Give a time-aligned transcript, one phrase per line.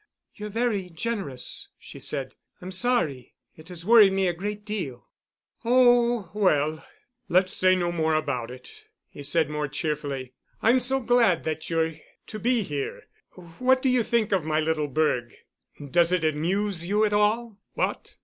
[0.33, 2.33] "You're very generous," she said.
[2.59, 3.35] "I'm sorry.
[3.55, 5.07] It has worried me a great deal."
[5.63, 6.83] "Oh, well,
[7.29, 10.33] let's say no more about it," he said more cheerfully.
[10.63, 11.93] "I'm so glad that you're
[12.25, 13.03] to be here.
[13.59, 15.35] What do you think of my little burg?
[15.79, 17.59] Does it amuse you at all?
[17.75, 18.15] What?